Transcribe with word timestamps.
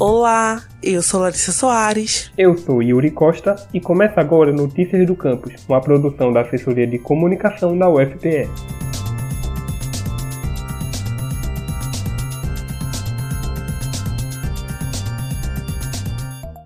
Olá, 0.00 0.62
eu 0.82 1.02
sou 1.02 1.20
Larissa 1.20 1.52
Soares. 1.52 2.32
Eu 2.38 2.56
sou 2.56 2.82
Yuri 2.82 3.10
Costa 3.10 3.68
e 3.70 3.78
começa 3.78 4.18
agora 4.18 4.50
Notícias 4.50 5.06
do 5.06 5.14
Campus, 5.14 5.52
uma 5.68 5.78
produção 5.78 6.32
da 6.32 6.40
Assessoria 6.40 6.86
de 6.86 6.98
Comunicação 6.98 7.76
da 7.76 7.86
UFPE. 7.86 8.48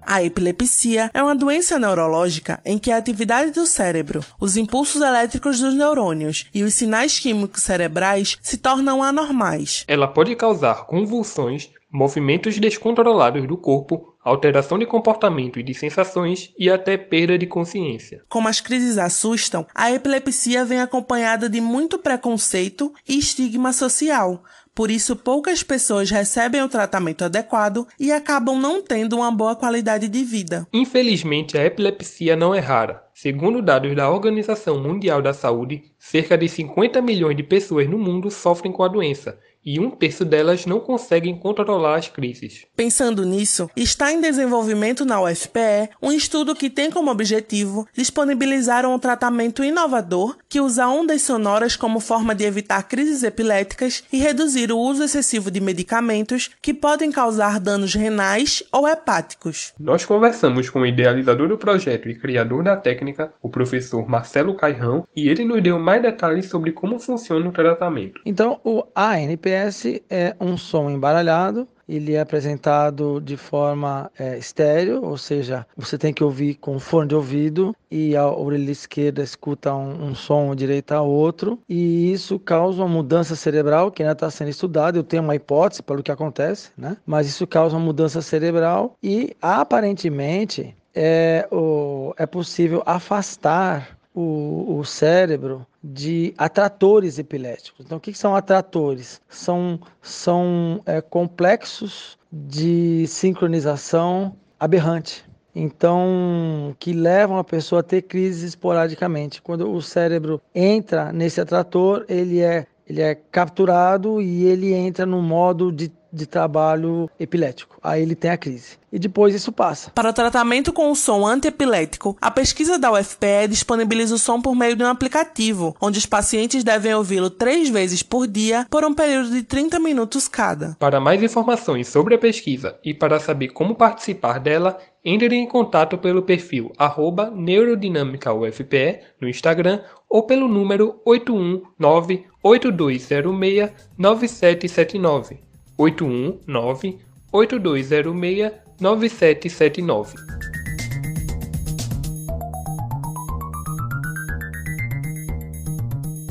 A 0.06 0.22
epilepsia 0.22 1.10
é 1.12 1.20
uma 1.20 1.34
doença 1.34 1.76
neurológica 1.76 2.60
em 2.64 2.78
que 2.78 2.92
a 2.92 2.96
atividade 2.96 3.50
do 3.50 3.66
cérebro, 3.66 4.20
os 4.40 4.56
impulsos 4.56 5.02
elétricos 5.02 5.58
dos 5.58 5.74
neurônios 5.74 6.46
e 6.54 6.62
os 6.62 6.72
sinais 6.72 7.18
químicos 7.18 7.64
cerebrais 7.64 8.38
se 8.40 8.58
tornam 8.58 9.02
anormais. 9.02 9.84
Ela 9.88 10.06
pode 10.06 10.36
causar 10.36 10.86
convulsões, 10.86 11.68
movimentos 11.94 12.58
descontrolados 12.58 13.46
do 13.46 13.56
corpo, 13.56 14.16
alteração 14.20 14.76
de 14.76 14.84
comportamento 14.84 15.60
e 15.60 15.62
de 15.62 15.72
sensações 15.72 16.52
e 16.58 16.68
até 16.68 16.96
perda 16.96 17.38
de 17.38 17.46
consciência. 17.46 18.24
Como 18.28 18.48
as 18.48 18.60
crises 18.60 18.98
assustam, 18.98 19.64
a 19.72 19.92
epilepsia 19.92 20.64
vem 20.64 20.80
acompanhada 20.80 21.48
de 21.48 21.60
muito 21.60 21.96
preconceito 21.96 22.92
e 23.08 23.16
estigma 23.16 23.72
social. 23.72 24.42
Por 24.74 24.90
isso, 24.90 25.14
poucas 25.14 25.62
pessoas 25.62 26.10
recebem 26.10 26.60
o 26.60 26.68
tratamento 26.68 27.24
adequado 27.24 27.86
e 27.98 28.10
acabam 28.10 28.58
não 28.58 28.82
tendo 28.82 29.14
uma 29.14 29.30
boa 29.30 29.54
qualidade 29.54 30.08
de 30.08 30.24
vida. 30.24 30.66
Infelizmente, 30.72 31.56
a 31.56 31.64
epilepsia 31.64 32.34
não 32.34 32.52
é 32.52 32.58
rara. 32.58 33.04
Segundo 33.14 33.62
dados 33.62 33.94
da 33.94 34.10
Organização 34.10 34.82
Mundial 34.82 35.22
da 35.22 35.32
Saúde, 35.32 35.84
cerca 35.96 36.36
de 36.36 36.48
50 36.48 37.00
milhões 37.00 37.36
de 37.36 37.44
pessoas 37.44 37.88
no 37.88 37.96
mundo 37.96 38.28
sofrem 38.28 38.72
com 38.72 38.82
a 38.82 38.88
doença 38.88 39.38
e 39.64 39.80
um 39.80 39.90
terço 39.90 40.24
delas 40.24 40.66
não 40.66 40.78
conseguem 40.78 41.38
controlar 41.38 41.96
as 41.96 42.08
crises. 42.08 42.66
Pensando 42.76 43.24
nisso, 43.24 43.70
está 43.74 44.12
em 44.12 44.20
desenvolvimento 44.20 45.04
na 45.04 45.22
UFPE 45.22 45.88
um 46.02 46.12
estudo 46.12 46.54
que 46.54 46.68
tem 46.68 46.90
como 46.90 47.10
objetivo 47.10 47.88
disponibilizar 47.94 48.84
um 48.84 48.98
tratamento 48.98 49.64
inovador 49.64 50.36
que 50.48 50.60
usa 50.60 50.86
ondas 50.86 51.22
sonoras 51.22 51.76
como 51.76 51.98
forma 51.98 52.34
de 52.34 52.44
evitar 52.44 52.82
crises 52.82 53.22
epiléticas 53.22 54.04
e 54.12 54.18
reduzir 54.18 54.70
o 54.70 54.78
uso 54.78 55.02
excessivo 55.04 55.50
de 55.50 55.60
medicamentos 55.60 56.50
que 56.60 56.74
podem 56.74 57.10
causar 57.10 57.58
danos 57.58 57.94
renais 57.94 58.62
ou 58.70 58.86
hepáticos. 58.86 59.72
Nós 59.78 60.04
conversamos 60.04 60.68
com 60.68 60.80
o 60.80 60.86
idealizador 60.86 61.48
do 61.48 61.56
projeto 61.56 62.08
e 62.08 62.14
criador 62.14 62.62
da 62.62 62.76
técnica, 62.76 63.03
o 63.42 63.48
professor 63.48 64.08
Marcelo 64.08 64.54
Cairrão, 64.54 65.06
e 65.14 65.28
ele 65.28 65.44
nos 65.44 65.62
deu 65.62 65.78
mais 65.78 66.02
detalhes 66.02 66.46
sobre 66.46 66.72
como 66.72 66.98
funciona 66.98 67.48
o 67.48 67.52
tratamento. 67.52 68.20
Então, 68.24 68.60
o 68.64 68.84
ANP 68.94 69.44
GPS 69.44 70.02
é 70.08 70.34
um 70.40 70.56
som 70.56 70.88
embaralhado, 70.88 71.68
ele 71.86 72.14
é 72.14 72.20
apresentado 72.20 73.20
de 73.20 73.36
forma 73.36 74.10
é, 74.18 74.38
estéreo, 74.38 75.04
ou 75.04 75.18
seja, 75.18 75.66
você 75.76 75.98
tem 75.98 76.14
que 76.14 76.24
ouvir 76.24 76.54
com 76.54 76.78
fone 76.78 77.08
de 77.08 77.14
ouvido 77.14 77.76
e 77.90 78.16
a 78.16 78.26
orelha 78.26 78.70
esquerda 78.70 79.22
escuta 79.22 79.74
um, 79.74 80.06
um 80.06 80.14
som, 80.14 80.50
a 80.50 80.54
direita 80.54 81.00
outro, 81.02 81.58
e 81.68 82.10
isso 82.10 82.38
causa 82.38 82.82
uma 82.82 82.88
mudança 82.88 83.36
cerebral 83.36 83.90
que 83.90 84.02
ainda 84.02 84.14
está 84.14 84.30
sendo 84.30 84.48
estudada. 84.48 84.98
Eu 84.98 85.04
tenho 85.04 85.22
uma 85.22 85.36
hipótese 85.36 85.82
para 85.82 86.00
o 86.00 86.02
que 86.02 86.10
acontece, 86.10 86.70
né? 86.76 86.96
Mas 87.04 87.28
isso 87.28 87.46
causa 87.46 87.76
uma 87.76 87.84
mudança 87.84 88.22
cerebral 88.22 88.96
e 89.02 89.36
aparentemente 89.42 90.74
é, 90.94 91.48
o, 91.50 92.14
é 92.16 92.26
possível 92.26 92.82
afastar 92.86 93.98
o, 94.14 94.78
o 94.78 94.84
cérebro 94.84 95.66
de 95.82 96.32
atratores 96.38 97.18
epiléticos. 97.18 97.84
Então, 97.84 97.98
o 97.98 98.00
que 98.00 98.14
são 98.14 98.36
atratores? 98.36 99.20
São, 99.28 99.80
são 100.00 100.80
é, 100.86 101.00
complexos 101.00 102.16
de 102.32 103.06
sincronização 103.06 104.36
aberrante. 104.58 105.24
Então, 105.54 106.74
que 106.78 106.92
levam 106.92 107.38
a 107.38 107.44
pessoa 107.44 107.80
a 107.80 107.82
ter 107.82 108.02
crises 108.02 108.42
esporadicamente. 108.42 109.40
Quando 109.40 109.70
o 109.70 109.80
cérebro 109.80 110.40
entra 110.54 111.12
nesse 111.12 111.40
atrator, 111.40 112.04
ele 112.08 112.40
é, 112.40 112.66
ele 112.88 113.00
é 113.00 113.14
capturado 113.14 114.20
e 114.20 114.44
ele 114.44 114.72
entra 114.72 115.06
no 115.06 115.22
modo 115.22 115.70
de 115.70 115.92
de 116.14 116.26
trabalho 116.26 117.10
epilético. 117.18 117.78
Aí 117.82 118.02
ele 118.02 118.14
tem 118.14 118.30
a 118.30 118.36
crise. 118.36 118.78
E 118.92 118.98
depois 118.98 119.34
isso 119.34 119.50
passa. 119.50 119.90
Para 119.90 120.10
o 120.10 120.12
tratamento 120.12 120.72
com 120.72 120.90
o 120.90 120.94
som 120.94 121.26
antiepilético, 121.26 122.16
a 122.20 122.30
pesquisa 122.30 122.78
da 122.78 122.92
UFPE 122.92 123.48
disponibiliza 123.48 124.14
o 124.14 124.18
som 124.18 124.40
por 124.40 124.54
meio 124.54 124.76
de 124.76 124.84
um 124.84 124.86
aplicativo, 124.86 125.76
onde 125.80 125.98
os 125.98 126.06
pacientes 126.06 126.62
devem 126.62 126.94
ouvi-lo 126.94 127.28
três 127.28 127.68
vezes 127.68 128.04
por 128.04 128.28
dia 128.28 128.66
por 128.70 128.84
um 128.84 128.94
período 128.94 129.30
de 129.30 129.42
30 129.42 129.80
minutos 129.80 130.28
cada. 130.28 130.76
Para 130.78 131.00
mais 131.00 131.20
informações 131.22 131.88
sobre 131.88 132.14
a 132.14 132.18
pesquisa 132.18 132.78
e 132.84 132.94
para 132.94 133.18
saber 133.18 133.48
como 133.48 133.74
participar 133.74 134.38
dela, 134.38 134.78
entre 135.04 135.34
em 135.34 135.46
contato 135.46 135.98
pelo 135.98 136.22
perfil 136.22 136.72
arroba 136.78 137.30
neurodinâmicaufpe 137.30 139.00
no 139.20 139.28
Instagram 139.28 139.80
ou 140.08 140.22
pelo 140.22 140.46
número 140.46 141.00
819 141.04 142.26
8206 142.42 143.72
9779. 143.98 145.53
819 145.76 146.98
8206 147.32 148.52
9779. 148.80 150.14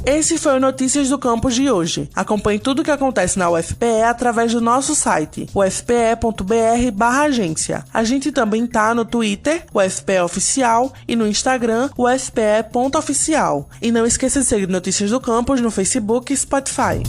Esse 0.05 0.37
foi 0.37 0.57
o 0.57 0.59
Notícias 0.59 1.07
do 1.07 1.17
Campus 1.17 1.55
de 1.55 1.71
hoje. 1.71 2.09
Acompanhe 2.13 2.59
tudo 2.59 2.81
o 2.81 2.83
que 2.83 2.91
acontece 2.91 3.39
na 3.39 3.49
UFPE 3.49 4.01
através 4.05 4.51
do 4.51 4.59
nosso 4.59 4.93
site, 4.93 5.47
ufpe.br/agência. 5.55 7.85
A 7.93 8.03
gente 8.03 8.29
também 8.29 8.67
tá 8.67 8.93
no 8.93 9.05
Twitter, 9.05 9.65
UFPE 9.73 10.19
Oficial, 10.19 10.91
e 11.07 11.15
no 11.15 11.25
Instagram, 11.25 11.89
ufpe.oficial. 11.97 13.69
E 13.81 13.93
não 13.93 14.05
esqueça 14.05 14.41
de 14.41 14.45
seguir 14.45 14.67
Notícias 14.67 15.09
do 15.09 15.21
Campus 15.21 15.61
no 15.61 15.71
Facebook 15.71 16.33
e 16.33 16.37
Spotify. 16.37 17.01